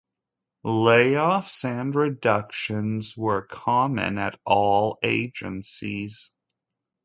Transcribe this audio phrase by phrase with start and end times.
[0.65, 6.31] Layoffs and reductions were common at all agencies.